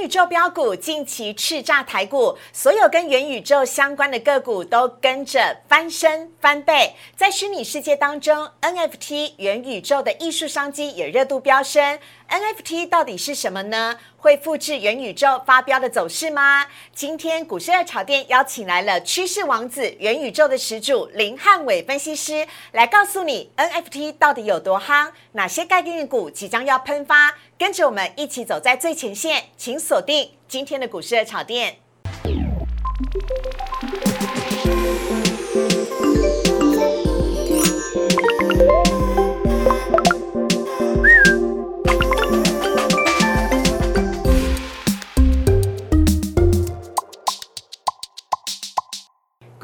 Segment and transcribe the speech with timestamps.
[0.00, 6.94] 宇宙标股近期叱咤台股，所有跟元宇宙相关的个股都跟着翻身翻倍。
[7.16, 11.98] 在虚拟世界当中，NFT 元宇宙的艺术商机也热度飙升。
[12.28, 13.96] NFT 到底是什么呢？
[14.18, 16.66] 会复制元宇宙发飙的走势吗？
[16.94, 31.78] 今天股市二炒店邀请来了趋势王子、元宇宙的始祖林汉伟分析师，来告诉你 NFT 到底有多夯，哪些概念股即将要喷发，跟着我们一起走在最前线，请锁定今天的股市二炒店。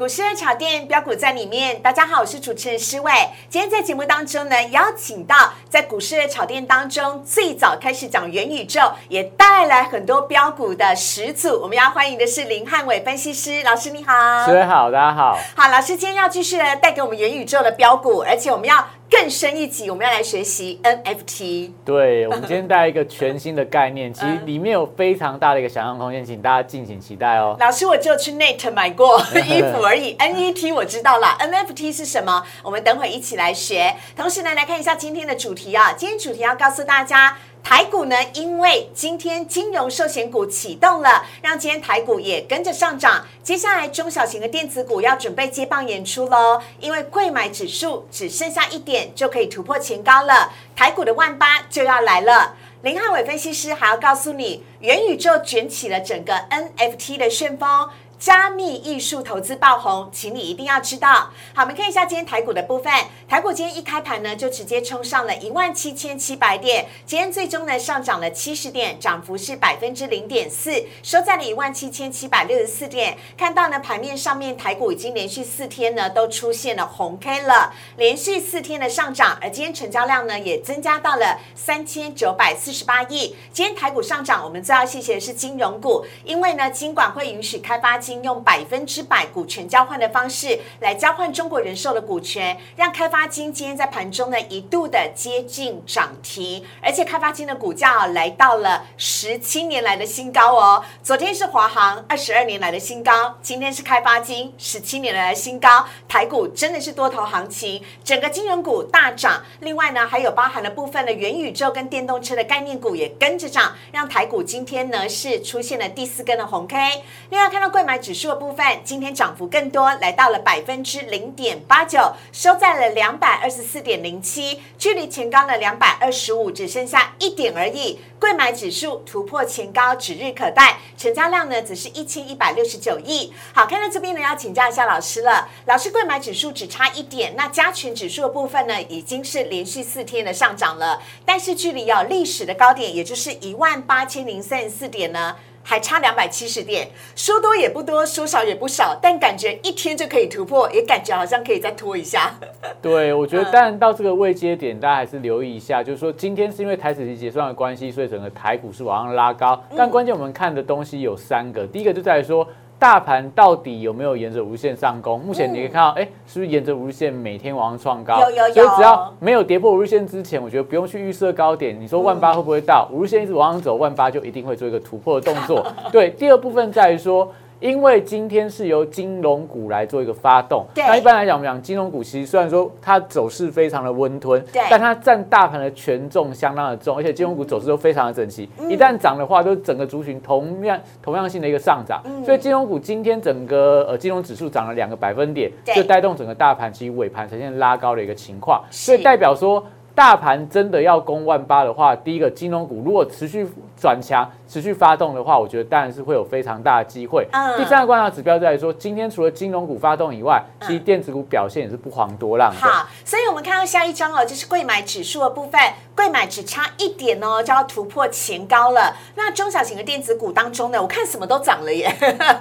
[0.05, 3.11] 股市的炒店标股在里面，大家好，我是主持人施伟。
[3.49, 11.59] 今天在节目当中呢，邀请到在股市的炒店当中最早开始讲元宇宙，也带来很多标股的始祖。
[11.59, 14.13] 我们要欢迎的是林汉伟分析师老师，你好。
[14.45, 15.39] 施伟好，大家好。
[15.55, 18.87] 好，老师今天要继续呢带给我们元宇宙的标股，而且我们要。
[19.17, 21.71] 更深一级，我们要来学习 NFT。
[21.85, 27.55] 对，我们今天带一个全新的概念，其实里面有非常大的一个想象空间，请大家敬请期待哦。
[27.57, 32.43] 老师，我就去 Net 买过 衣服而已，NET 我知道了，NFT 是什么？
[32.61, 33.95] 我们等会一起来学。
[34.17, 37.37] 同时呢，来看一下今天的主题啊，今天主题要告诉大家。
[37.65, 43.25] 台股呢，因为今天金融寿险股启动了，让今天台股也跟着上涨。
[43.41, 52.53] 接下来中小型的电子股要准备接棒演出喽，因为贵买指数只剩下一点就可以突破前高了，台股的万八就要来了。
[52.83, 56.35] 林汉伟分析师还要告诉你，元宇宙卷起了整个
[56.77, 57.89] NFT 的旋风。
[58.25, 61.29] 加密艺术投资爆红，请你一定要知道。
[61.53, 62.91] 好，我们看一下今天台股的部分。
[63.27, 70.71] 台股今天一开盘呢，就直接冲上了一万七千七百点，今天最终呢上涨了七十点，涨幅是百分之零点四，
[71.03, 73.15] 收在了一万七千七百六十四点。
[73.37, 83.35] 看到呢盘面上面，台股已经连续四天呢都出现了红 K 了，连续四天的上涨，而今天成交量呢也增加到了三千九百四十八亿。
[83.53, 88.14] 今天台股上涨，我们最要谢谢的是金融股，因为呢金管会允许开发金。
[88.23, 100.83] 用百分之百股权交换的方式来交换中国人寿的股权，让开发金今天在盘中呢一度的接近涨停，而且开发金的股价来到了十七年来的新高哦。
[101.01, 105.85] 昨天是华航二十二年来的新高，今天是开发金十七年来的新高。
[106.07, 109.43] 台股真的是多头行情，整个金融股大涨。
[109.61, 117.03] 另外呢，还有包含了部分的元宇宙跟电动车的概念股也跟着涨，让台股今天呢是出现了第四根的红 K。
[117.31, 117.94] 另外看到贵买。
[117.97, 127.99] 指数的部分今天涨幅更多，来到了百分之零点八九，收在了两百二十四点零七，距离前高的两百二十五只剩下一点而已。
[128.17, 133.31] 贵买指数突破前高指日可待，成交量呢只是一千一百六十九亿。
[133.53, 145.35] 好，看到这边呢要请教一下老师了，老师贵买指数只差一点，那加权指数的部分呢已经是连续四天的上涨了，但是距离有历史的高点，也就是一万八千零三十四点呢。
[145.67, 152.35] 还差两百七十点，说多也不多，说少也不少，但感觉一天就可以突破，也感觉好像可以再拖一下。
[152.83, 162.47] 对，我觉得当然到这个位阶点，大家还是留意一下，就是说今天是因为台子期结算的关系，所以整个台股是往上拉高，但关键我们看的东西有三个，第一个就在于说。
[162.77, 165.19] 大盘到底有没有沿着无线上攻？
[165.19, 168.19] 目前你可以看到，哎，是不是沿着无线每天往上创高？
[168.19, 168.53] 有有有。
[168.53, 171.79] 所以只要没有跌破无线之前，我觉得不用去预设高点。
[171.79, 172.87] 你说万八会不会到？
[172.91, 175.65] 无线一直往上走，万八就一定会做一个突破的动作。
[175.91, 177.31] 对，第二部分在于说。
[177.59, 199.65] 因为今天是由金融股来做一个发动，那一般来讲，我们讲金融股其实虽然说它走势非常的温吞，但它占大盘的权重相当的重，而且金融股走势都非常的整齐，一旦涨的话，都整个族群同样同样性的一个上涨，所以金融股今天整个呃金融指数涨了两个百分点，就带动整个大盘其实尾盘呈现拉高的一个情况，所以代表说。
[199.95, 207.25] 大盘真的要攻万八的话，第一个金融股如果持续转强、持续发动的话，我觉得当然是会有非常大的机会。
[207.57, 212.57] 第三个观察指标在于说，今天除了金融股发动以外，其实电子股表现也是不遑多让的。
[212.59, 215.61] 好，所以我们看到下一张哦，就是贵买指数的部分，
[215.95, 218.93] 贵买只差一点哦，就要突破前高了。
[219.15, 221.89] 那中小型的电子股当中呢，我看什么都涨了耶。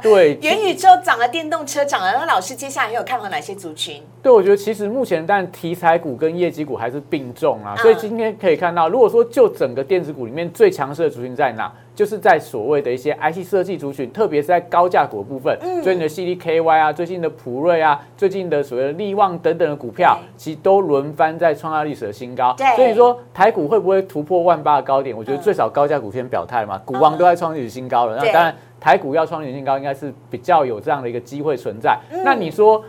[0.02, 2.12] 对， 元宇宙涨了，电动车涨了。
[2.14, 4.02] 那老师接下来还有看好哪些族群？
[4.22, 7.44] 对，我觉得其实目前但题材股跟业绩股还是并重。
[7.44, 11.70] 重啊，所以今天可以看到，如果说就整个电子股里面最强势的族群在哪？
[11.94, 22.54] 就是在所谓的一些 IC 设计族群，特别是在高价股的部分，嗯最近的 CDKY 啊，最近的普瑞啊，最近的所谓的力旺等等的股票，其实都轮番在创下历史的新高。
[22.76, 25.16] 所以说台股会不会突破万八的高点？
[25.16, 31.98] 我觉得嗯最少高价股先表态嘛，股王都在创历史新高了，那当然台股要创历史新高，应该是比较有这样的一个机会存在。
[32.10, 32.82] 嗯那你说？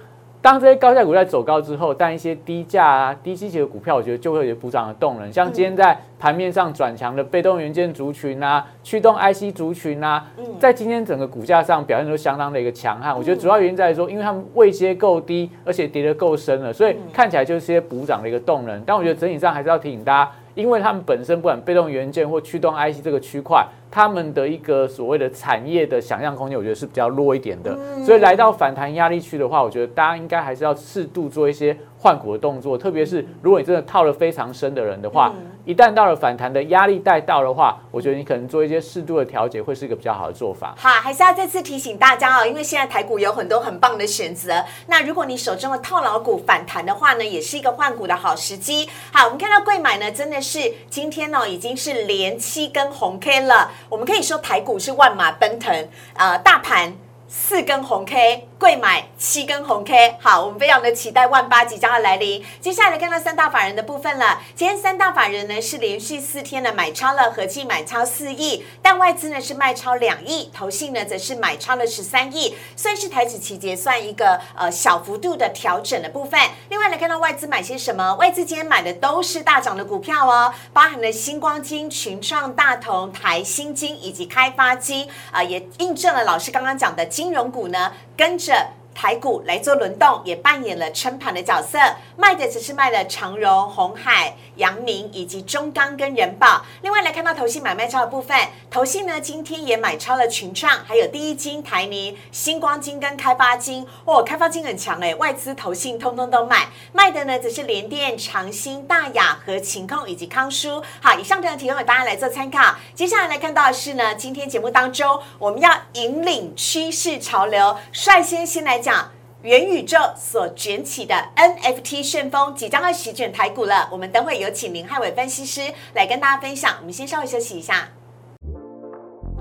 [0.45, 5.33] 当这些高价股在走高之后，但一些低价啊、低基期的股票，我觉得就会有补涨的动能。
[5.33, 10.24] 像今天在盘面上转强的被动元件族群啊、驱动 IC 族群啊，
[10.59, 13.18] 在今天整个股价上表现都相当的一个强悍。
[13.18, 18.80] 我觉得主要原因在于说，因为他们位阶够低，而且跌得够深了，所以看起来就是一些补涨的一个动能。
[18.86, 27.78] 但我觉得整体上还是要提醒大家，因为他们本身不管被动元件或驱动 IC 这个区块，他们的一个所谓的产业的想象空间，我觉得是比较弱一点的。
[28.04, 35.34] 所以来到反弹压力区的话，我觉得大家应该还是要适度做一些换股的动作，特别是如果你真的套了非常深的人的话，
[35.66, 40.75] 一旦到了反弹的压力带到的话，我觉得你可能做一些适度的调节，会是一个比较好的做法。
[40.78, 44.63] 好，还是要再次提醒大家哦，因为现在台股有很多很棒的选择。
[44.86, 48.88] 那如果你手中的套牢股反弹的话呢，也是一个换股的好时机。
[49.12, 53.72] 好，我们看到贵买呢，真的是今天呢、已经是连七根红 K 了。
[53.90, 56.94] 我们可以说台股是万马奔腾，呃，大盘。
[57.27, 62.44] 四根红 K，贵买七根红 K，好，我们非常的期待万八即将要来临。
[62.62, 76.39] 接下来看到三大法人的部分了，今天三大法人呢是连续四天的买超了，合计买超四亿，但外资呢是卖超两亿，投信呢则是买超了十三亿，算是台指期结算一个呃小幅度的调整的部分。
[76.69, 88.54] 另外来看到外资买些什么，外资今天买的都是大涨的股票哦，包含了星光金、群创、大同、台新金以及开发金啊、也印证了老师刚刚讲的金融股呢跟着。
[88.95, 91.77] 台股来做轮动，也扮演了撑盘的角色。
[92.15, 96.65] 卖的只是卖了长荣、红海、阳明以及中钢跟人保。
[96.81, 98.38] 另外来看到投信买卖超的部分，
[98.71, 103.86] 投信呢今天也买超了群创，还有第一金、台泥、星光金跟开发金。
[104.06, 106.69] 哦，开发金很强哎，外资投信通通都买。
[106.94, 110.81] 卖的呢只是联电、长兴、大雅和勤控以及康舒。
[111.01, 112.75] 好，以上这样提供给大家来做参考。
[112.94, 119.10] 接下来来看到的是呢，今天节目当中我们要引领趋势潮流，率先先来讲。
[119.42, 123.88] 元宇宙所卷起的 NFT 旋风即将要席卷台股了。
[123.92, 125.62] 我们等会有请林汉伟分析师
[125.94, 126.76] 来跟大家分享。
[126.80, 127.88] 我们先稍微休息一下，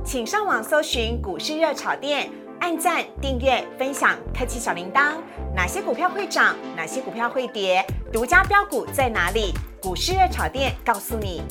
[0.03, 2.31] 请上网搜寻股市热炒店，
[2.61, 5.15] 按赞、订阅、分享，开启小铃铛。
[5.55, 6.57] 哪些股票会涨？
[6.75, 7.85] 哪些股票会跌？
[8.11, 9.53] 独家标股在哪里？
[9.81, 11.43] 股市热炒店告诉你。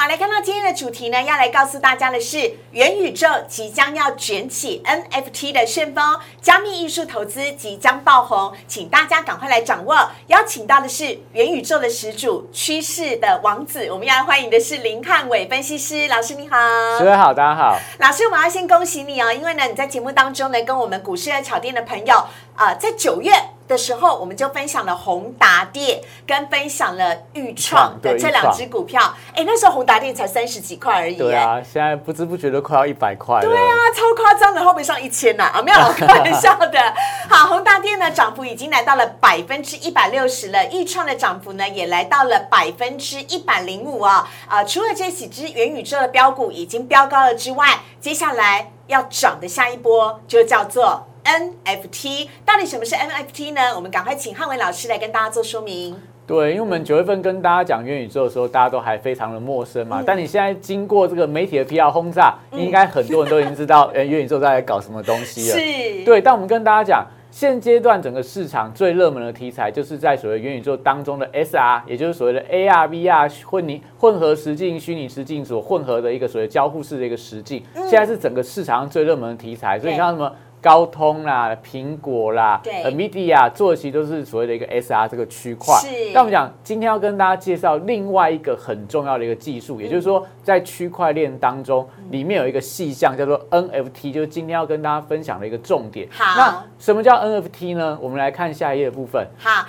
[0.00, 4.80] 好，来看到今天的主题呢，要来告诉大家的是元宇宙即将要卷起
[5.10, 10.08] NFT 的旋风，加密艺术投资即将爆红，请大家赶快来掌握。
[10.28, 16.56] 邀请到的是元宇宙的始祖、趋势的王子，我们要来欢迎的是林汉伟分析师老师，你好。
[17.00, 17.76] 各位好，大家好。
[17.98, 22.24] 老师，我们要先恭喜你哦，因为呢，你在节目当中呢，跟我们股市的炒店的朋友，
[22.58, 23.32] 呃，在九月
[23.68, 29.14] 的时候，我们就分享了宏达电，跟分享了豫创的对这两只股票。
[29.32, 33.42] 哎，那时候宏达电才三十几块而已，对啊，现在不知不觉都快要一百块了。
[33.42, 35.62] 对啊，超夸张的，后面上一千呐、啊！
[35.62, 36.80] 没有， 开玩笑的。
[37.28, 44.28] 好，宏达电呢涨幅已经来到了百分之一百六十了，豫创的涨幅呢也来到了百分之一百零五啊。
[44.48, 52.28] 啊，除了这几只元宇宙的标股已经飙高了之外，接下来要涨的下一波就叫做 NFT。
[52.46, 53.60] 到底什么是 NFT 呢？
[53.76, 55.94] 我们赶快请汉伟老师来跟大家做说明。
[56.26, 60.02] 对，因为我们九月份跟大家讲元宇宙的时候，大家都还非常的陌生嘛。
[60.04, 65.56] 但你现在经过这个媒体的 PR 轰炸，应该很多人都已经知道，呃，元宇宙在搞什么东西了。
[65.56, 79.78] 是，对，但我们跟大家讲，现阶段整个市场最热门的题材，就是在所谓元宇宙当中的 SR，也就是所谓的 AR、VR 混凝混合实境、虚拟实境所混合的一个所谓交互式的一个实境，现在是整个市场上最热门的题材。
[79.78, 80.30] 所以你看什么？
[80.60, 85.74] 高通啦、苹果啦、对 NVIDIA 做的其实都是所谓的一个 SR 这个区块。
[85.76, 96.08] 是那我们讲，今天要跟大家介绍另外一个很重要的一个技术，也就是说，在区块链当中，里面有一个细项叫做 NFT，就是今天要跟大家分享的一个重点。
[96.10, 97.98] 好那什么叫 NFT 呢？
[98.00, 99.26] 我们来看下一页的部分。
[99.38, 99.66] 好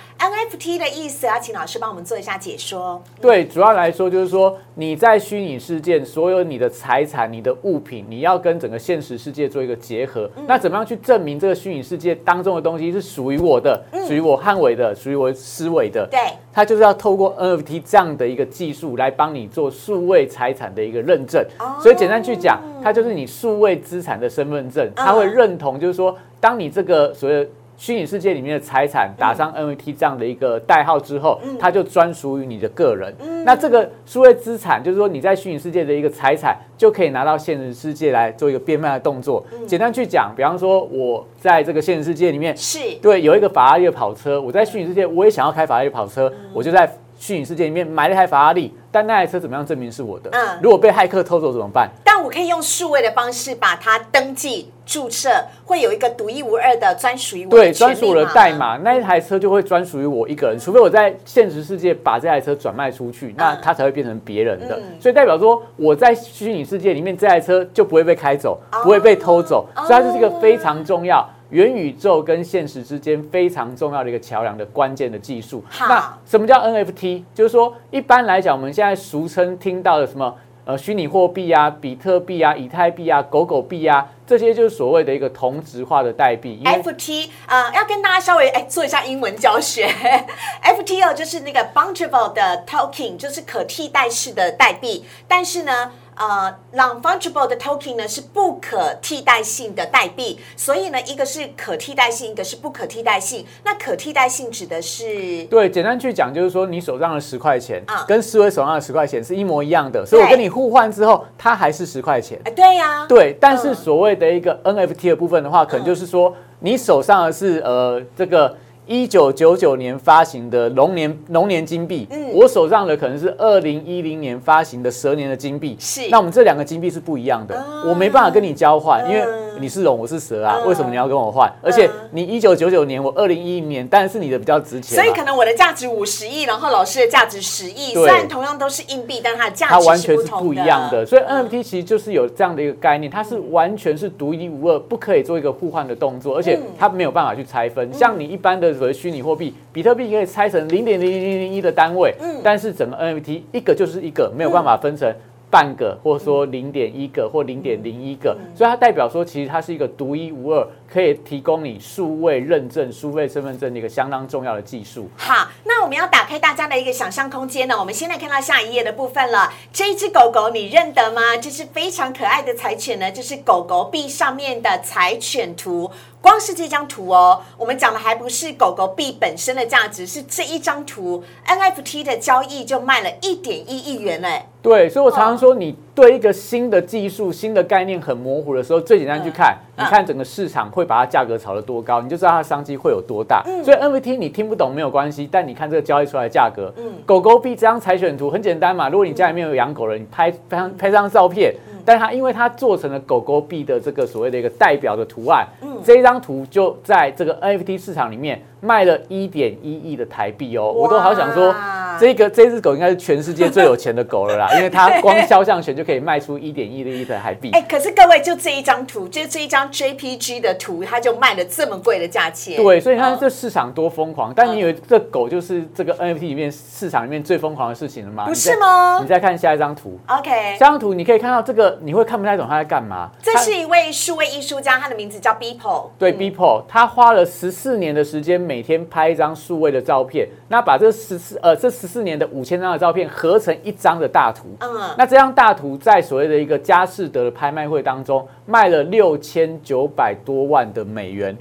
[0.50, 3.00] ，NFT 的意思要请老师帮我们做一下解说。
[3.20, 10.28] 对，主要来说就是说，你在虚拟世界所有你的财产、你的物品，你要跟整个现实世界做一个结合。
[10.46, 16.06] 那怎么样去证明这个虚拟世界当中的东西是属于我的、属于我汉伟的、属于我思维的？
[16.10, 16.18] 对，
[16.52, 21.44] 它就是要透过 NFT 这样的一个技术来帮你做数位财产的一个认证。
[21.58, 33.10] 哦所以简单去讲，它就是你数位资产的身份证，它会认同，就是说，当你这个所谓的虚拟世界里面的财产打上 NFT 这样的一个代号之后，它就专属于你的个人。
[33.42, 39.42] 那这个数位资产，就是说你在虚拟世界的一个财产，就可以拿到现实世界来做一个变卖的动作。
[39.66, 50.28] 简单去讲，比方说我在这个现实世界里面，是对有一个法拉利的跑车，我在虚拟世界我也想要开法拉利跑车，我就在虚拟世界里面买了一台法拉利，但那台车怎么样证明是我的？
[50.34, 51.90] 嗯如果被骇客偷走怎么办？
[52.30, 55.28] 可以用数位的方式把它登记注册，
[55.64, 64.76] 会有一个独一无二的专属于我的对，专属我的代码，那一台车就会专属于我一个人，除非我在现实世界把这台车转卖出去，那它才会变成别人的。
[64.76, 71.28] 嗯所以代表说我在虚拟世界里面这台车就不会被开走，哦不会被偷走，所以它就是一个非常重要。
[71.50, 75.64] 元宇宙跟现实之间非常重要的一个桥梁的关键的技术。
[75.80, 77.24] 那什么叫 NFT？
[77.34, 80.32] 就是说，一般来讲，我们现在俗称听到的什么
[80.70, 86.62] 呃虚拟货币啊、比特币啊、以太币啊、狗狗币啊，这些就是所谓的一个同质化的代币。
[86.64, 89.88] FT 呃，要跟大家稍微哎做一下英文教学。
[90.62, 95.04] FT 哦，就是那个 fungible 的 token，就是可替代式的代币。
[95.26, 100.38] 但是呢，呃，non-fungible 的 token 呢是不可替代性的代币。
[100.56, 103.46] 所以呢，一个是可替代性，一个是不可替代性。
[103.64, 112.38] 那可替代性指的是对，简单去讲就是说，你手上的十块钱啊跟思维手上的十块钱是一模一样的，所以我跟你互换之后，它还是十块钱。
[112.44, 118.56] 哎，对呀、对，但是嗯所谓的一个 NFT 的部分的话，可能就是说，你手上的是呃这个
[118.90, 122.32] 一九九九年发行的龙年龙年金币，嗯。
[122.32, 126.08] 我手上的可能是二零一零年发行的蛇年的金币，是。
[126.10, 127.84] 那我们这两个金币是不一样的，啊。
[127.86, 129.50] 我没办法跟你交换，因为嗯。
[129.60, 131.52] 你是龙，我是蛇啊，嗯为什么你要跟我换？
[131.60, 141.46] 而且你一九九九年，我二零一零年，但是你的比较值钱嘛，所以可能我的价值五十亿，然后老师的价值十亿，虽然同样都是硬币，但它的价值它完全是不一样的，所以嗯。
[141.46, 146.62] NFT 其实就是有这样的一个概念，它是完全是独一无二，不可以做一个互换的动作，而且嗯。
[146.78, 147.92] 它没有办法去拆分。
[147.92, 155.14] 像你一般的所谓虚拟货币，比特币可以拆成零点零零零零一的单位，嗯但是整个 NFT 一个就是一个，没有办法分成。
[155.52, 165.10] 半个，或者说零点一个或零点零一个，嗯所以它代表说，其实它是一个独一无二，可以提供你数位认证、数位身份证的一个相当重要的技术。
[165.16, 167.76] 好，那我们要打开大家的一个想象空间呢。
[167.76, 169.52] 我们现在看到下一页的部分了。
[169.72, 171.36] 这一只狗狗你认得吗？
[171.42, 175.90] 这是非常可爱的柴犬呢，就是狗狗币上面的柴犬图。
[176.20, 184.46] 光是这张图哦，我们讲的还不是狗狗币本身的价值，是这一张图 NFT 的交易就卖了一点一亿元嘞。
[184.62, 193.42] 对，所以我常常说，你对一个新的技术、新的概念很模糊的时候，最简单去看，嗯你看整个市场会把它价格炒得多高，你就知道它的商机会有多大。
[193.46, 193.64] 嗯。
[193.64, 196.92] 所以 NFT 你听不懂没有关系，但你看这个交易出来的价格，嗯。
[197.04, 201.78] 狗狗币这张采选图很简单嘛，如果你家里面有养狗人，你拍拍张拍张照片，嗯。
[201.84, 205.80] 但它因为它做成了狗狗币的这个所谓的一个代表的图案，嗯。
[205.82, 211.76] 这一张图就在这个 NFT 市场里面卖了一点一亿的台币哦，我都好想说哇。
[211.98, 217.50] 这个这只狗应该是全世界最有钱的狗了啦， 因为它光肖像权就可以卖出一点一的一的海币。
[217.52, 222.62] 哎，可是各位，就这一张图，就这一张 JPG 的图，它就卖了这么贵的价钱。
[222.62, 228.26] 对，所以你看嗯这市场多疯狂，但你以为这狗就是这个 NFT 里面市场里面最疯狂的事情了吗？
[228.26, 233.10] 不是吗你再看下一张图，OK，下张图你可以看到这个，你会看不太懂他在干嘛。
[233.22, 235.86] 这是一位数位艺术家，他的名字叫 Beeple。
[235.98, 244.48] 对 Beeple，他花了十四年的时间，每天拍一张数位的照片，那把这十四呃这十四年的五千张的照片合成一张的大图。
[244.60, 251.36] 嗯，那这张大图在所谓的一个佳士得的拍卖会当中卖了六千九百多万的美元，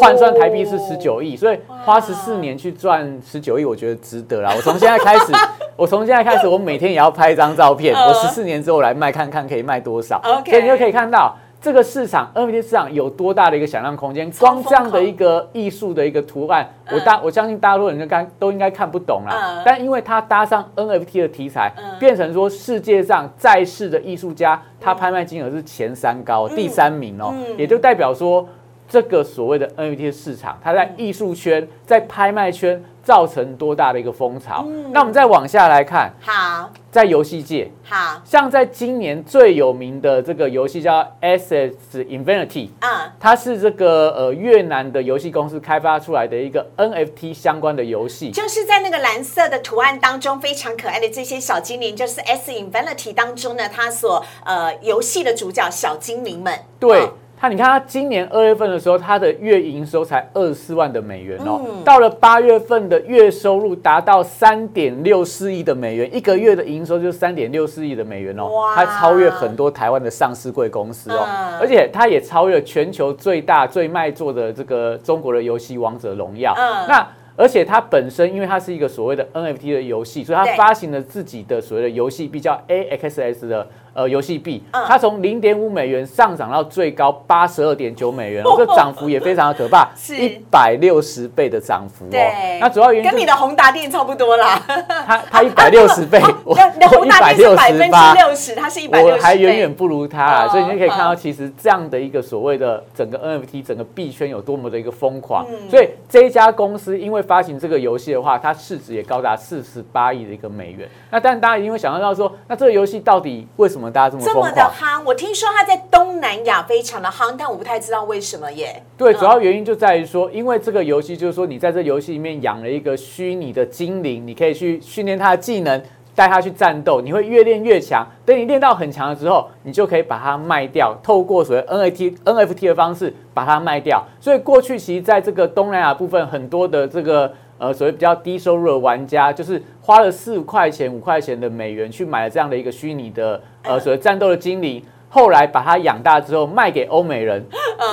[0.00, 4.52] 换算台币是十九亿，所以花十四年去赚十九亿，我觉得值得啦。
[4.56, 5.32] 我从现在开始，
[5.76, 10.20] 我从现在开始，我每天也要拍一张照片，嗯我十四年之后来卖看看可以卖多少。
[10.44, 11.36] 所以你就可以看到。
[11.64, 14.30] 这个市场 NFT 市场有多大的一个想象空间？
[14.32, 19.34] 光这样的一个艺术的一个图案，我大我相信大多人都看都应该看不懂啦。
[19.34, 19.62] 嗯。
[19.64, 27.32] 但因为它搭上 NFT 的题材嗯，变成说世界上在世的艺术家，他拍卖金额是前三高，第三名哦。
[27.34, 28.46] 嗯，也就代表说。
[28.86, 34.64] 这个所谓的 NFT 市场，它在艺术圈、在拍卖圈造成多大的一个风潮？
[34.66, 48.30] 嗯那我们再往下来看，好在游戏界，好，像在今年最有名的这个游戏叫 Assets Infinity，嗯，它是这个呃越南的游戏公司开发出来的一个 NFT 相关的游戏。
[48.30, 56.56] 就是在那个蓝色的图案当中，非常可爱的这些小精灵，就是 S Infinity 当中呢，它所呃游戏的主角小精灵们。
[56.78, 57.12] 对哦，
[57.44, 61.84] 它你看它今年二月份的时候，它的月营收才二十四万的美元哦，嗯。
[61.84, 71.58] 到了八月份的月收入达到三点六四亿的美元，一个月的营收就是三点六四亿的美元哦哇，它超越很多台湾的上市贵公司哦，嗯。
[71.58, 76.88] 而且它也超越全球最大最卖座的这个中国的游戏《王者荣耀》嗯。
[76.88, 84.62] 那而且它本身，因为它是一个所谓的 NFT 的游戏，所以它发行了自己的所谓的游戏币，叫 AXS 的呃游戏币。
[84.72, 92.18] 嗯它从零点五美元上涨到最高八十二点九美元，哦 这涨幅也非常的可怕， 是一百六十倍的涨幅哦。
[92.60, 94.60] 那主要原因跟你的宏达电差不多啦。
[95.06, 105.46] 它它一百六十倍，我你的宏达电是百分之168六十，它是一百六十，我还远远不如它啦，哦所以你就可以看到，嗯其实这样的一个所谓的整个 NFT 整个币圈有多么的一个疯狂。
[105.48, 110.88] 嗯所以这一家公司因为发行这个游戏的话，它市值也高达四十八亿的一个美元。
[111.10, 114.62] 那但大家一定会想象到说，那这个游戏到底为什么大家这么这么的？
[114.62, 115.02] 夯。
[115.04, 118.82] 我听说它在东南亚非常的夯，但我不太知道为什么耶。
[118.96, 125.82] 对，嗯主要原因就在于说，因为这个游戏就是说，你在这游戏里面养了一个虚拟的精灵，你可以去训练它的技能，
[126.14, 128.06] 带它去战斗，你会越练越强。
[128.24, 134.02] 等你练到很强了之后，你就可以把它卖掉，透过所谓 NFT NFT 的方式把它卖掉。
[134.20, 137.32] 所以过去其实在这个东南亚部分，很多的这个
[137.66, 144.82] 呃所谓比较低收入的玩家，就是花了四块钱、五块钱的美元去买了这样的一个虚拟的呃 所谓战斗的精灵。
[145.08, 147.40] 后来把它养大之后卖给欧美人，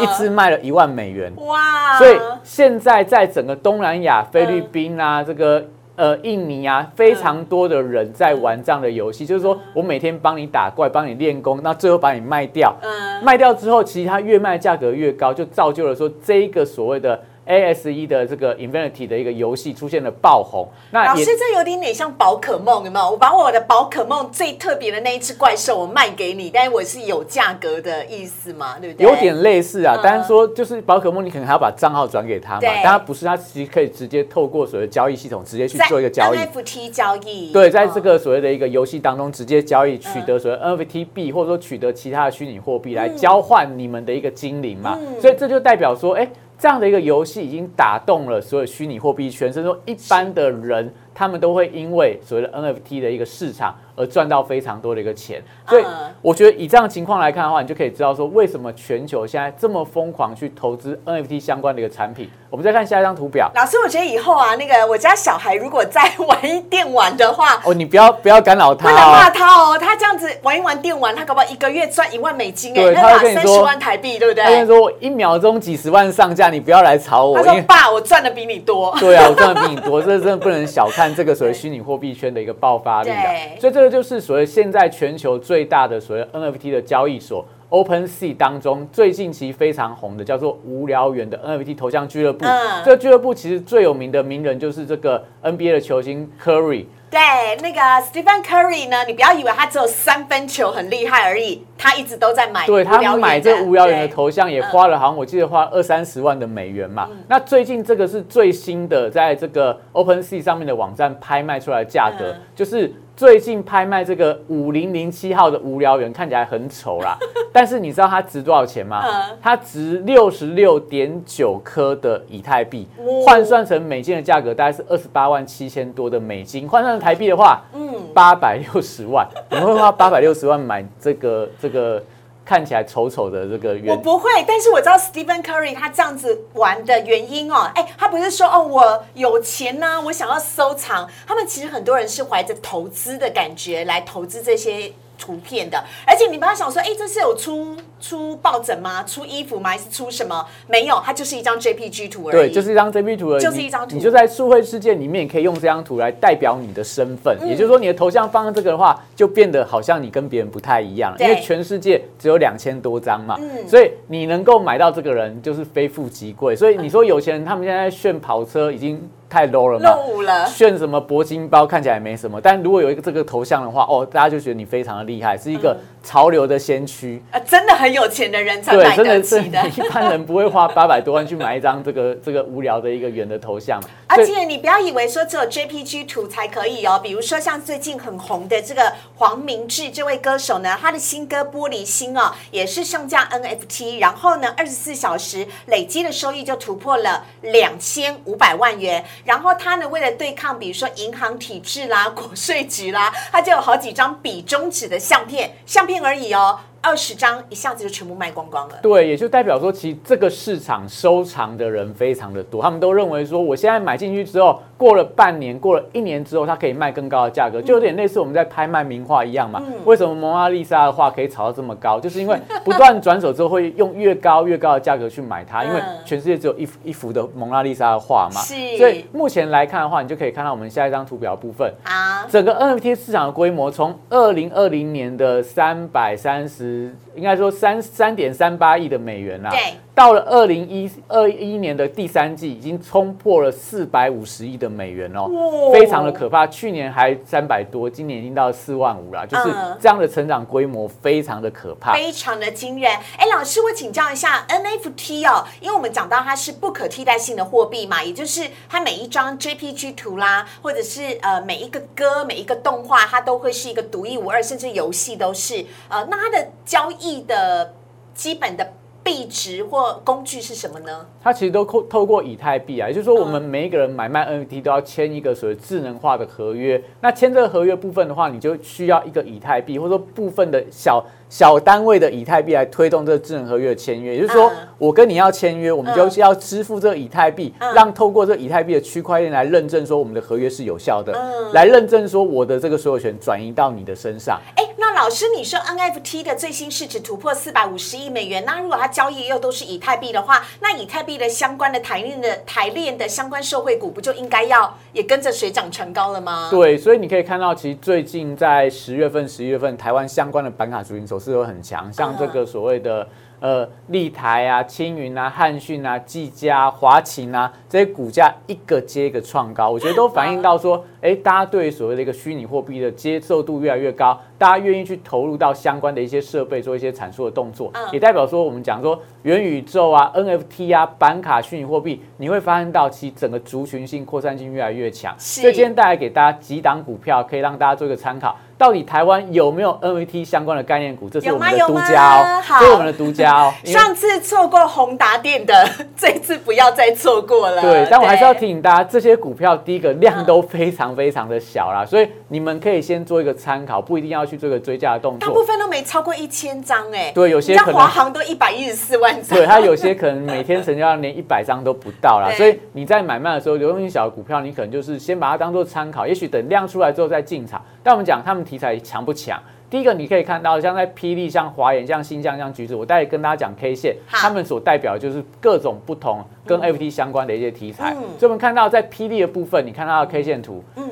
[0.02, 1.32] 一只卖了一万美元。
[1.36, 1.96] 哇！
[2.00, 5.64] 所以现在在整个东南亚、菲律宾啊，这个
[5.96, 12.76] 呃印尼啊，非常多的人在玩这样的游戏，就是说我每天帮你打怪、帮你练功，那最后把你卖掉。
[12.82, 20.68] 嗯，卖掉之后，其实它越卖价格越高，就造就了说这一个所谓的 ASE 的这个 Infinity 的一个游戏出现了爆红。
[20.92, 23.12] 那也老师，这有点点像宝可梦，有没有？
[23.12, 29.08] 我把我的宝可梦最特别的那一只怪兽我卖给你，但是我是有价格的意思嘛，对不对？
[29.08, 36.38] 有点类似啊嗯，但是说就是宝可梦，你可能还要把账号转给他嘛，对但它不是，他其实可以直接透过所谓的交易系统直接去做一个交易。
[36.38, 46.28] NFT 交易，对，在这嗯个所谓的一个游戏当中，直接交易取得所谓 NFT 币，或者说取得其他的虚拟货币来交换你们的一个精灵嘛，嗯所以这就代表说，哎，
[46.62, 55.40] 这样的一个游戏已经打动了所有虚拟货币圈，甚至说一般的人，他们都会因为所谓的 NFT 的一个市场而赚到非常多的一个钱。
[55.70, 62.28] 所以嗯我觉得以这样的情况来看的话，你就可以知道说，为什么全球现在这么疯狂去投资 NFT 相关的一个产品。
[62.50, 63.50] 我们再看下一张图表。
[63.56, 69.12] 老师，我觉得以后啊，那个我家小孩如果再玩电玩的话，哦，你不要不要干扰他不能。
[69.12, 74.44] 骂他哦，他这样子玩一玩电玩，他搞不好一个月赚一万美金哎，他会跟你说三十万台币，对不对？
[74.44, 78.94] 他跟你说我一秒钟几十万上架，你不要来吵我，他说爸，我赚的比你多。
[79.00, 83.24] 对啊，我赚的比你多，这真的不能小看这个所谓虚拟货币圈的一个爆发力啊。
[83.60, 92.46] 所以这个就是所谓现在全球最大的所谓 NFT 的交易所 OpenSea 当中，最近期非常红的叫做无聊猿的 NFT 头像俱乐部。
[92.46, 96.86] 嗯这个俱乐部其实最有名的名人就是这个 NBA 的球星 Curry。
[97.12, 97.20] 对，
[97.62, 104.16] 那个 Stephen Curry 呢，你不要以为他只有三分球很厉害而已，他一直都在买对他买这无聊猿的对。
[104.16, 107.10] 头像也花了，好像我记得花二三十万的美元嘛。
[107.28, 112.42] 那最近这个是最新的，在这个 OpenSea 上面的网站拍卖出来的价格，嗯。
[112.56, 117.18] 就是最近拍卖这个五零零七号的无聊猿看起来很丑啦，
[117.52, 119.04] 但是你知道它值多少钱吗？
[119.06, 119.38] 嗯？
[119.42, 132.02] 它值六十六点九颗的以太币哦，换算成美金的价格大概是二十八万七千多的美金，换算成台币的话，嗯，八百六十万，你会花八百六十万买这个这个
[132.46, 134.02] 看起来丑丑的这个原我圆？
[134.02, 144.94] 不会，但是我知道 Stephen Curry 他这样子玩的原因哦，哎，他不是说哦我有钱呢、我想要收藏，他们其实很多人是怀着投资的感觉来投资这些。
[145.24, 149.04] 图片的，而且你不要想说，哎，这是有出出抱枕吗？
[149.04, 149.70] 出衣服吗？
[149.70, 150.46] 还是出什么？
[150.68, 152.32] 没有，它就是一张 JPG 图而已。
[152.32, 157.38] 对，就是一张 JPG 图而已，就是一张图你你就在数位世界里面，可以用这张图来代表你的身份。
[157.40, 166.56] 嗯也就是说，你的头像放在这个的话，就变得好像你跟别人不太一样了，因对为全世界只有两千多张嘛，嗯所以你能够买到这个人就是非富即贵。
[166.56, 170.08] 所以你说有钱人他们现在炫跑车已经太 low 了嘛落？
[170.08, 170.46] 伍了。
[170.48, 177.22] 炫什么铂金包看起来没什么，但如果有一个这个头像的话，哦，大家就觉得你非常的厉害，是一个潮流的先驱。
[177.32, 179.68] 啊，真的很有钱的人才对，买真的是得起的。
[179.86, 183.80] 一般人不会花八百多万去买一张这个 这个无聊的一个圆的头像。
[184.08, 199.04] 而且你不要以为说只有 JPG 图才可以哦，比如说像最近很红的这个黄明志这位歌手呢，他的新歌《玻璃心》哦，也是上架 NFT，然后呢，二十四小时累积的收益就突破了两千五百万元。
[199.24, 206.60] 然后他呢，为了对抗比如说银行体制啦、国税局啦，他就有好几张比中指的相片，相片而已哦。
[206.84, 208.80] 二十张一下子就全部卖光光了。
[208.82, 219.62] 对，也就代表说，其实这个市场收藏的人非常的多，他们都认为说，我现在买进去之后，过了半年，过了一年之后，它可以卖更高的价格，就有点类似我们在拍卖名画一样嘛。
[219.86, 222.00] 为什么蒙娜丽莎的画可以炒到这么高？
[222.02, 228.42] 就是因为不断转手之后，会用越高越高的价格去买它，因为全世界只有一一幅的蒙娜丽莎的画嘛。
[228.42, 239.50] 所以目前来看的话，你就可以看到我们下一张图表部分，好，整个 NFT 市场的规模从二零二零年的三百三十，应该说三三点三八亿的美元啦。
[239.50, 239.60] 对。
[239.94, 245.30] 到了二零一二一年的第三季，已经冲破了四百五十亿的美元哦，
[245.74, 246.48] 非常的可怕。
[246.48, 252.90] 去年还三百多，今年已经到四万五了，就是这样的成长规模，非常的可怕，非常的惊人。
[253.18, 265.66] 哎，老师，我请教一下 NFT 哦，因为我们讲到它是不可替代性的货币嘛，也就是它每一张 JPG 图啦，或者是呃每一个歌、每一个动画，它都会是一个独一无二，甚至游戏都是。
[265.90, 267.74] 呃，那它的交易的
[268.14, 268.74] 基本的。
[269.04, 271.08] 币值或工具是什么呢？
[271.24, 276.80] 它其实都透透过以太币啊，也就是说，我们每一个人买卖 NFT 都要签一个所谓智能化的合约。
[277.02, 281.04] 那签这个合约部分的话，你就需要一个以太币，或者说部分的小。
[281.32, 291.18] 小单位的以太币来推动这个智能合约的签约，也就是说，我跟你要签约，我们就是要支付这个以太币，让透过这个以太币的区块链来认证说我们的合约是有效的，
[291.54, 294.38] 来认证说我的这个所有权转移到你的身上。
[294.58, 306.50] 哎，那老师，你说 NFT 的最新市值突破四百五十亿美元，那如果它交易又都是以太币的话，那以太币的相关的台链的台链的相关社会股不就应该要也跟着水涨船高了吗？
[306.52, 311.21] 对，所以你可以看到，其实最近在十月份、十一月份，台湾相关的板卡族群走。
[311.22, 313.08] 是有很强，像这个所谓的
[313.40, 335.16] 呃立台啊、青云啊、汉讯啊、技嘉、华勤啊这些股价一个接一个创高，我觉得都反映到说，哎，大家对所谓的一个虚拟货币的接受度越来越高，大家愿意去投入到相关的一些设备做一些阐述的动作，也代表说我们讲说元宇宙啊、NFT 啊、板卡虚拟货币，你会发现到其整个族群性扩散性越来越强。
[335.18, 338.38] 所以今天带来给大家几档股票，可以让大家做一个参考。
[338.62, 341.10] 到底台湾有没有 N V T 相关的概念股？
[341.10, 343.52] 这是我们的独家哦，这是我们的独家哦。
[343.66, 347.60] 上次错过宏达电的， 这次不要再错过了。
[347.60, 355.28] 对，但我还是要提醒大家，这些股票第一个量都非常非常的小啦，所以你们可以先做一个参考，不一定要去做个追加的动作。
[355.28, 357.12] 大部分都没超过一千张哎。
[357.16, 359.40] 对，有些可能华航都一百一十四万张。
[359.40, 362.30] 对，它有些可能每天成交量连一百张都不到啦。
[362.38, 367.60] 所以你在买卖的时候，流动性小的股票，你可能就是先把它当做参考，也许等量出来之后再进场。
[367.84, 369.42] 但我们讲他们题材强不强？
[369.70, 377.94] 第一个你可以看到，像在霹雳、像华研、像新疆、像橘子，我待会跟大家讲 K 线，他们所代表就是各种不同跟 FT 相关的一些题材。
[378.20, 380.91] 所以我们看到在霹雳的部分，你看到 K 线图，嗯。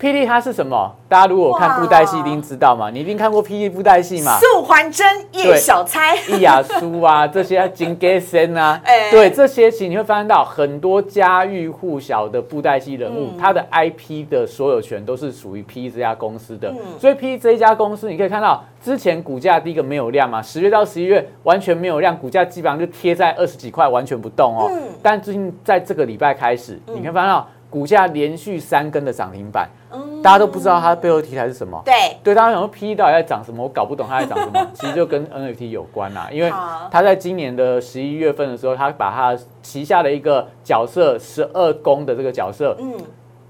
[0.00, 0.94] 霹雳它是什么？
[1.08, 2.88] 大家如果看布袋戏，一定知道嘛。
[2.88, 4.38] 你一定看过霹雳布袋戏嘛？
[4.38, 8.80] 素还真、叶小钗、易雅苏啊，这些金戈森啊，
[9.10, 16.72] 对这些，其实你会发现到很多家喻户晓的布袋戏人物，他的 IP 的所有权都是属于 P 这家公司的。
[17.00, 24.70] 所以 P 这一家公司，你可以看到之前股价第一个没有量嘛，十月到十一月完全没有量，股价基本上就贴在二十几块，完全不动哦。
[25.02, 27.48] 但最近在这个礼拜开始，你可以发现到。
[27.70, 29.68] 股价连续三根的涨停板，
[30.22, 31.80] 大家都不知道它背后题材是什么。
[31.84, 33.62] 对，对，大家想说 P 到底在涨什么？
[33.62, 34.66] 我搞不懂它在涨什么。
[34.72, 36.50] 其实就跟 NFT 有关啦，因为
[36.90, 42.94] 它在今年的十一月份的时候，它把它旗下的一个角色十二宫的这个角色，嗯，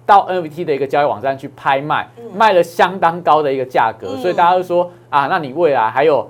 [0.05, 6.29] 到 NFT 的一个交易网站去拍卖，卖了相当高的一个价格，所以大家都说啊，那你未来还有。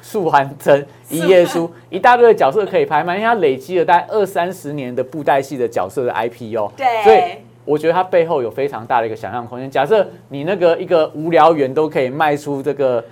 [0.00, 6.70] 素还真、一页书，一大堆的角色可以拍卖，因为它累积了大概二三十年的布袋戏的角色的 IP 哦。
[6.76, 7.20] 对，所以
[7.64, 9.70] 我觉得它背后有非常大的一个想象空间。
[9.70, 13.04] 假设你那个一个无聊园都可以卖出这个。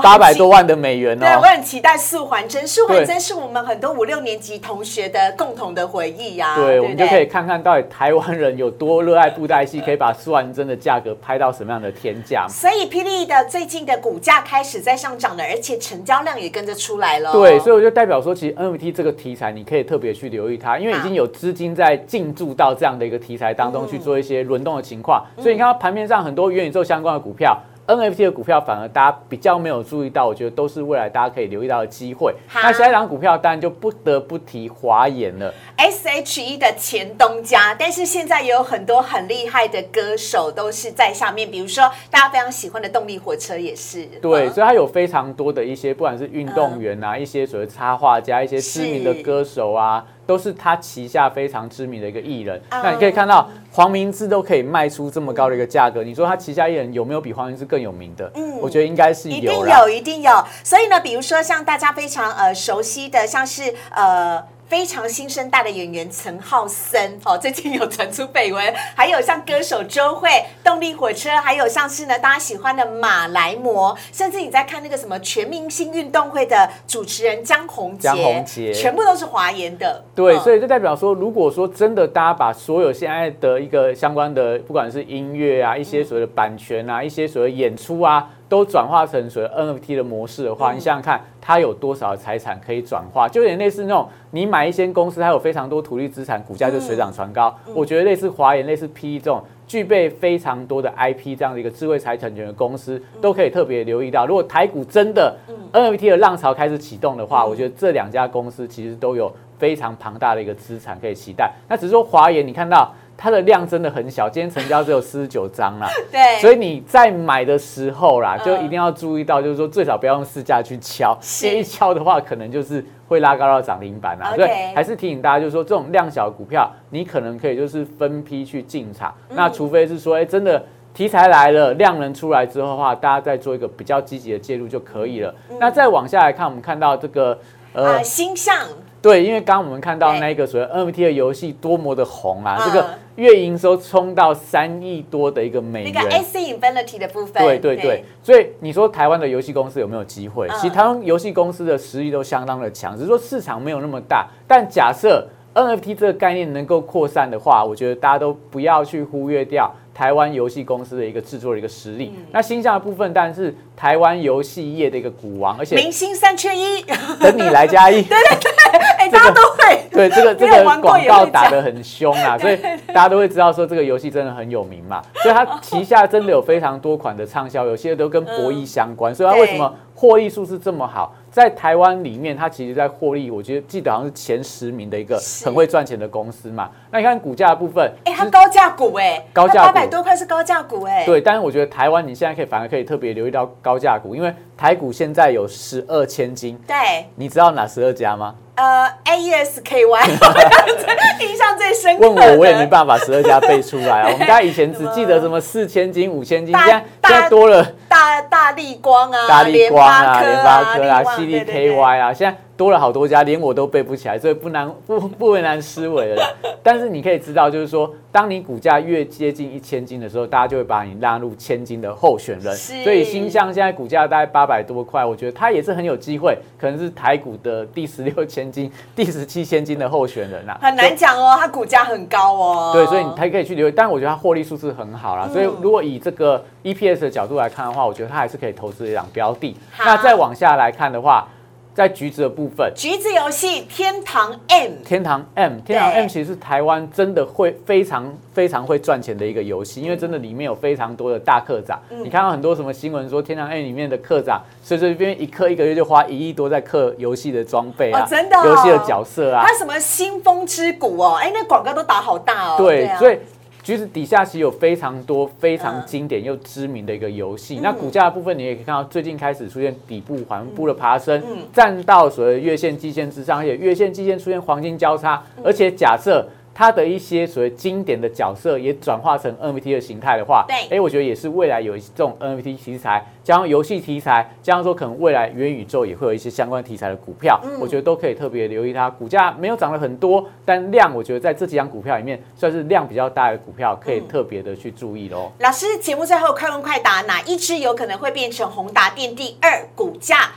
[0.00, 1.20] 八百多万的美元哦！
[1.20, 6.54] 对我很期待素还真，素还真是我们很多五六年级同学的共同的回忆呀。
[6.54, 12.46] 对，我们就可以看看到底台湾人有多热爱布袋戏，可以把素还真的价格拍到什么样的天价。
[12.48, 17.32] 所以霹雳的最近的股价开始在上涨了，而且成交量也跟着出来了。
[17.32, 25.24] 对，所以我就代表说，其实 NFT 这个题材你可以特别去留意它，因为已经有资金在进驻到这样的一个题材当中去做一些轮动的情况。
[25.36, 27.58] 所以你看到盘面上很多元宇宙相关的股票。
[27.86, 32.34] NFT 的股票反而大家比较没有注意到，我觉得都是未来大家可以留意到的机会。
[32.54, 37.74] 那下一档股票当然就不得不提华研了，SHE 的前东家。
[37.74, 44.06] 但是现在也有很多很厉害的歌手都是在上面，比如说大家非常喜欢的动力火车也是。
[44.20, 50.06] 对，所以它有非常多的一些，不管是运动员啊，一些所谓插画家，一些知名的歌手啊。
[50.26, 52.60] 都是他旗下非常知名的一个艺人。
[52.70, 58.30] 嗯那你可以看到黄明志都可以卖出这么高的一个价格，你说他旗下艺人有没有比黄明志更有名的？
[58.34, 59.50] 嗯我觉得应该是有一定。
[59.52, 60.44] 有，一定有。
[60.64, 64.42] 所以呢，比如说像大家非常呃熟悉的，像是呃。
[64.72, 80.02] 非常新生代的演员陈浩森哦，最近有传出绯闻， 还有像歌手周蕙、动力火车，还有像是呢大家喜欢的马来模，甚至你在看那个什么全明星运动会的主持人江宏杰，江宏杰全部都是华研的。
[80.14, 93.26] 对，嗯所以就代表说，如果说真的大家把所有现在的一个相关的，不管是音乐啊，一些所谓的版权啊，一些所谓演出啊，都转化成所谓 NFT 的模式的话，嗯你想想看，它有多少的财产可以转化？
[93.26, 97.56] 就有点类似那种你买一间公司，它有非常多土地资产，股价就水涨船高。
[97.66, 99.42] 嗯我觉得类似华研、类似 PE 这种。
[99.64, 104.26] 具备非常多的 IP 这样的一个智慧财产权的公司，嗯都可以特别留意到。
[104.26, 105.34] 如果台股真的
[105.72, 111.50] NFT 的浪潮开始启动的话，我觉得这两家公司其实都有非常庞大的一个资产可以期待。
[111.70, 115.88] 那只是说华研，你看到它的量真的很小，今天成交只有四十九张啦。
[116.10, 124.32] 对，所以你在买的时候啦，嗯就一定要注意到，就是说最少不要用市价去敲，是因为一敲的话，可能就是会拉高到涨停板啊。
[124.32, 129.14] OK 所以还是提醒大家，就是说这种量小的股票，你可能可以就是分批去进场。
[129.30, 130.62] 嗯那除非是说，哎，真的。
[130.94, 135.34] 题材来了，量能出来之后的话，大家再做一个比较积极的介入就可以了。
[135.58, 137.38] 那再往下来看，我们看到这个
[137.72, 138.54] 呃啊，星象
[139.02, 145.92] 对，因为刚刚我们看到对那个所谓 NFT 的游戏多么的红啊，嗯这个月营收冲到三亿多的一个美元。
[145.92, 150.46] 那个 AC Infinity 的部分，对对对，所以你说台湾的游戏公司有没有机会？
[150.48, 154.28] 嗯其实台湾游戏公司的实力都相当的强，只是说市场没有那么大。
[154.46, 162.12] 但假设 NFT 这个概念能够扩散的话，我觉得大家都不要去忽略掉台湾游戏公司的一个制作的一个实力。
[162.16, 166.82] 嗯那新象的部分，当然是台湾游戏业的一个股王，而且明星三缺一，
[167.20, 168.02] 等你来加一。
[168.98, 169.78] 哎，大家都会。
[169.90, 181.14] 对，这个这个广告打得很凶啊， 所以大家都会知道说这个游戏真的很有名嘛，所以它旗下真的有非常多款的畅销游戏，都跟博弈相关，所以它为什么获利数是这么好？
[181.32, 186.70] 在台湾里面，它其实在获利，我觉得记得好像是前十名的一个很会赚钱的公司嘛。
[186.90, 189.66] 那你看股价的部分，哎，它高价股哎，高价股。
[189.68, 194.30] 八百多块是高价股哎，对，但是我觉得台湾你现在可以反而可以特别留意到高价股，因为
[194.62, 196.76] 台股现在有十二千金，对，
[197.16, 198.32] 你知道哪十二家吗？
[198.54, 200.00] 呃，A E S K Y，
[201.18, 202.34] 印象最深刻问。
[202.34, 204.10] 我，我也没办法十二家背出来啊。
[204.14, 216.26] 我们大家以前只记得什么四千金、五千金，大现在现在多了大大力光啊，大力光啊、联联发科啊、力旺对对对 CDKY 啊，现在多了好多家，连我都背不起来，所以不难 不不为难思维了啦。
[216.62, 222.54] 但是你可以知道，就是说，当你股价越接近一千金的时候，大家就会把你纳入千金的候选人。
[222.54, 230.56] 所以新象现在股价大概八百多块，我觉得它也是很有机会，可能是台股的第十六千金、 第十七千金的候选人啊。
[230.62, 232.70] 很难讲哦，它股价很高哦。
[232.72, 235.26] 对，所以你才可以去留意，但我觉得它获利数是很好啦。
[235.28, 239.56] 嗯所以如果以这个 EPS 的角度来看的话，我觉得它还是可以投资一档标的。
[239.78, 241.26] 那再往下来看的话，
[241.74, 251.80] 在橘子的部分，橘子游戏天堂 M，天堂 M，天堂 M 其实是台湾真的会非常非常会赚钱的一个游戏，因为真的里面有非常多的大课长。
[251.90, 252.04] 嗯。
[252.04, 258.46] 你看到很多什么新闻说天堂 M 里面的课长随随便便一课一个月就花一亿多在课游戏的装备啊，哦真的哦。
[258.46, 259.44] 游戏的角色啊。
[259.46, 262.56] 它，什么新风之谷哦，哎，那广告都打好大哦。
[262.58, 262.98] 对，啊。
[262.98, 263.18] 所以
[263.62, 267.60] 橘子底下其实有非常多非常嗯经典又知名的一个游戏。
[267.62, 276.26] 那股价的部分，你也可以看到最近开始出现底部缓步的爬升，嗯站到所谓的月线、季线之上，而且月线、季线出现黄金交叉，嗯而且假设。
[276.54, 288.90] 它的一些所谓经典的角色也转化成 NFT 的形态的话，对哎，我觉得也是未来有这种 NFT 题材，加上游戏题材，加上说可能未来元宇宙也会有一些相关题材的股票，嗯我觉得都可以特别留意它。
[288.90, 295.32] 股价没有涨了很多，但量我觉得在这几张股票里面算是量比较大的股票，可以嗯特别的去注意喽。
[295.38, 300.32] 老师，节目最后快问快答，哪一支有可能会变成宏达电第二股价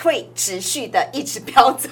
[0.00, 1.90] 会持续的一直飙涨？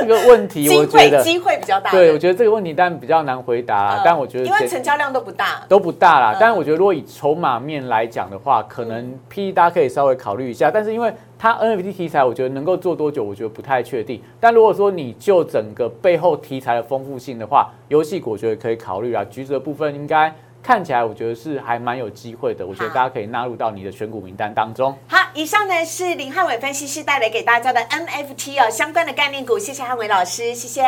[0.00, 1.98] 这个问题机我觉得， 会机会比较大的。
[1.98, 5.62] 对我觉得这个问题但比较难回答但我觉得因为成交量都不大。
[5.68, 6.36] 都不大啦嗯。
[6.40, 10.70] 但是我觉得，如果以筹码面来讲的话，可能 P 大家可以稍微考虑一下。
[10.70, 14.20] 但是因为它 NFT 题材，我觉得能够做多久，我觉得不太确定。
[14.38, 19.24] 但如果说你就整个背后题材的丰富性的话，游戏股我觉得可以考虑啦。
[19.30, 20.32] 橘子的部分应该
[20.62, 22.66] 看起来，我觉得是还蛮有机会的。
[22.66, 24.96] 我觉得大家可以纳入到你的选股名单当中。
[25.08, 30.82] 好，以上呢是林汉伟分析师带来给大家的 NFT 哦相关的概念股，谢谢汉伟老师，谢谢。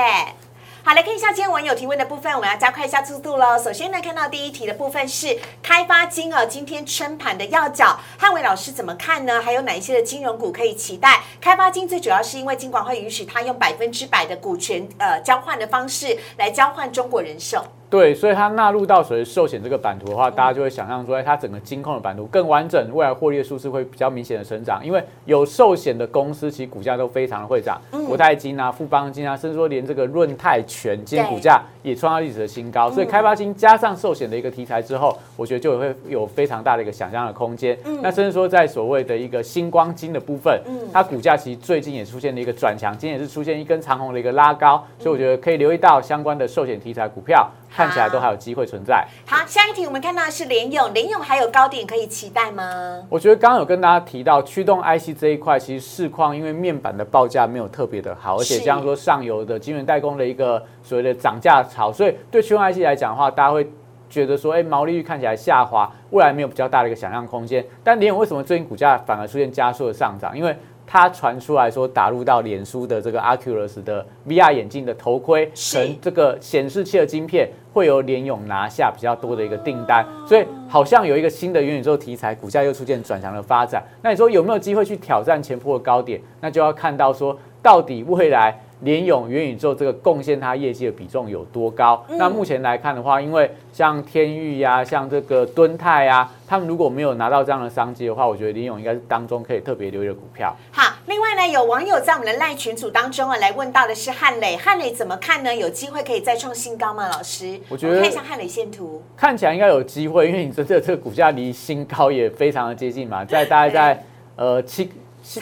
[0.84, 3.56] 好，来看一下今天网友提问的部分，我们要加快一下速度喽。
[3.56, 9.40] 首先呢，看到第一题的部分是开发金哦，今天撑盘的要角，汉伟老师怎么看呢？
[9.40, 11.20] 还有哪一些的金融股可以期待？
[11.40, 17.64] 开发金最主要是因为金管会允许他用百分之百的股权呃交换的方式来交换中国人寿。
[17.92, 24.80] 对，所以它纳入到所谓寿险这个版图的话，大家就会想象说，它整个金控的版图更完整，未来获利的数字会比较明显的成长。
[24.82, 32.90] 因为有寿险的公司，其实股价都非常的会涨，国泰金啊、富邦金啊，甚至说连这个润泰全今天股价也创造历史的新高。
[32.90, 37.76] 所以开发金加上寿险的一个题材之后，我觉得就会有非常大的一个想象的空间。
[38.00, 40.58] 那甚至说在所谓的一个星光金的部分，
[40.90, 47.46] 它股价其实最近也出现了一个转强，今天也是出现一根长红的一个拉高，所以我觉得可以留意到相关的寿险题材股票。
[47.74, 49.06] 看起来都还有机会存在。
[49.26, 53.02] 好，下一题我们看到的是联勇，联勇还有高点可以期待吗？
[53.08, 63.70] 我觉得刚刚有跟大家提到驱动 IC 这一块，其实市况因为面板的报价没有特别的好，而且这样说上游的晶圆代工的一个所谓的涨价潮，所以对驱动 IC 来讲的话，大家会
[64.08, 67.64] 觉得说，哎，毛利率看起来下滑，未来没有比较大的一个想象空间。
[67.82, 70.36] 但联勇为什么最近股价反而出现加速的上涨？
[70.36, 70.54] 因为
[70.92, 77.48] 它传出来说打入到脸书的这个 Oculus 的 VR 眼镜的头盔，跟这个显示器的晶片。
[77.72, 83.82] 会由联勇拿下比较多的一个订单，所以好像有一个新的元宇宙题材，股价又出现转强的发展。
[84.02, 86.20] 那你说有没有机会去挑战前坡的高点？
[86.42, 92.04] 那就要看到说到底未来联勇元宇宙这个贡献它业绩的比重有多高。
[92.10, 100.54] 那目前来看的话，因为像天域呀，像这个敦泰呀，他们如果没有拿到这样的商机的话，我觉得联勇应该是当中可以特别留意的股票。
[100.70, 105.54] 好，另外呢，有网友在我们的赖群组当中啊，来问到的是汉磊，汉磊怎么看呢？
[105.54, 107.08] 有机会可以再创新高吗？
[107.08, 107.58] 老师？
[107.68, 114.90] 我觉得看一下汉磊线图，看起来应该有机会，因为你真的这个股价离新高也非常的接近嘛，在大概在呃七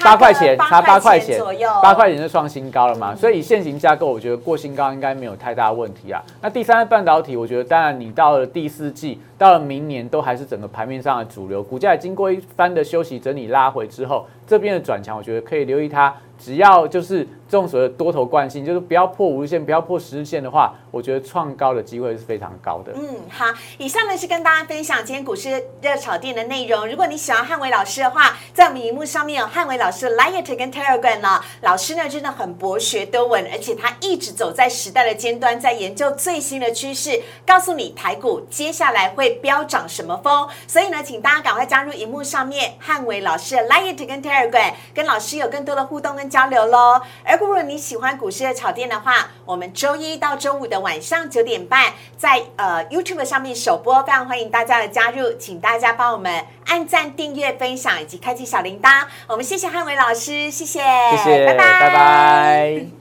[0.03, 6.23] 八块钱，差八块钱左右，八块钱就创新高了嘛，所以以现行架构，我觉得过新高应该没有太大问题啊。
[6.41, 16.15] 那第三个半导体，我觉得当然你到了第四季，到了明年都还是整个盘面上的主流，股价经过一番的休息整理拉回之后，这边的转强，我觉得可以留意它。
[16.39, 22.93] 只要就是这种所谓的多头惯性，就是不要破五日线，不要破十日线的话，我觉得创高的机会是非常高的。
[22.95, 23.45] 嗯，好，
[23.77, 25.51] 以上呢是跟大家分享今天股市
[25.83, 26.89] 热炒店的内容。
[26.89, 31.41] 如果你喜欢汉伟老师的话，在我们荧幕上面有汉伟老师的 Light 跟 Telegram 呢。
[31.61, 40.49] 老师呢真的很博学多闻，而且他一直走在时代的尖端，在研究最新的趋势，告诉你台股接下来会飙涨什么风。
[40.67, 46.31] 所以呢，请大家赶快加入荧幕上面汉伟老师的 Light 跟 Telegram，跟老师有更多的互动跟。
[46.31, 47.03] 交流喽！
[47.25, 59.03] 而如果你喜欢股市的炒店的话，我们周一到周五的晚上九点半在呃 YouTube 上面首播，非常欢迎大家的加入，请大家帮我们按赞、订阅、分享以及开启小铃铛。
[59.27, 63.00] 我们谢谢汉伟老师，谢谢，谢谢，拜拜，拜拜。